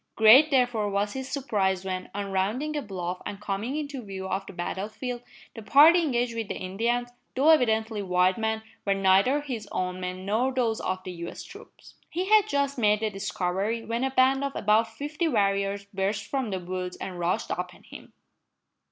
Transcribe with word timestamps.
Great, 0.15 0.49
therefore, 0.49 0.89
was 0.89 1.13
his 1.13 1.29
surprise 1.29 1.85
when, 1.85 2.09
on 2.15 2.31
rounding 2.31 2.75
a 2.75 2.81
bluff 2.81 3.21
and 3.23 3.39
coming 3.39 3.75
into 3.75 4.01
view 4.01 4.27
of 4.27 4.43
the 4.47 4.51
battle 4.51 4.89
field, 4.89 5.21
the 5.53 5.61
party 5.61 6.01
engaged 6.01 6.33
with 6.35 6.47
the 6.47 6.55
Indians, 6.57 7.09
though 7.35 7.49
evidently 7.51 8.01
white 8.01 8.35
men, 8.35 8.63
were 8.83 8.95
neither 8.95 9.41
his 9.41 9.67
own 9.71 9.99
men 9.99 10.25
nor 10.25 10.51
those 10.51 10.79
of 10.81 11.03
the 11.03 11.11
US 11.27 11.43
troops. 11.43 11.93
He 12.09 12.25
had 12.29 12.47
just 12.47 12.79
made 12.79 13.01
the 13.01 13.11
discovery, 13.11 13.85
when 13.85 14.03
a 14.03 14.09
band 14.09 14.43
of 14.43 14.55
about 14.55 14.87
fifty 14.87 15.27
warriors 15.27 15.85
burst 15.93 16.25
from 16.25 16.49
the 16.49 16.59
woods 16.59 16.97
and 16.97 17.19
rushed 17.19 17.51
upon 17.51 17.83
him. 17.83 18.13